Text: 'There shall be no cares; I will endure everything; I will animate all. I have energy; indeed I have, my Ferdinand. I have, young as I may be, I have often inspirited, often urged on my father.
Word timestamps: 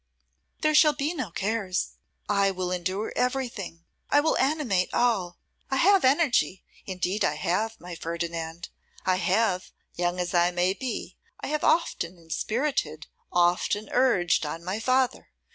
'There 0.61 0.73
shall 0.73 0.93
be 0.93 1.13
no 1.13 1.29
cares; 1.29 1.91
I 2.27 2.49
will 2.49 2.71
endure 2.71 3.13
everything; 3.15 3.85
I 4.09 4.19
will 4.19 4.35
animate 4.39 4.91
all. 4.95 5.37
I 5.69 5.75
have 5.75 6.03
energy; 6.03 6.63
indeed 6.87 7.23
I 7.23 7.35
have, 7.35 7.79
my 7.79 7.93
Ferdinand. 7.93 8.69
I 9.05 9.17
have, 9.17 9.69
young 9.93 10.19
as 10.19 10.33
I 10.33 10.49
may 10.49 10.73
be, 10.73 11.17
I 11.41 11.49
have 11.49 11.63
often 11.63 12.17
inspirited, 12.17 13.05
often 13.31 13.89
urged 13.91 14.43
on 14.43 14.63
my 14.63 14.79
father. 14.79 15.29